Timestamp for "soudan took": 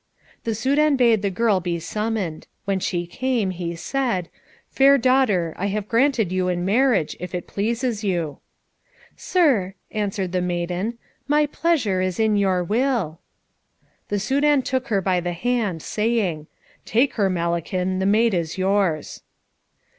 14.17-14.87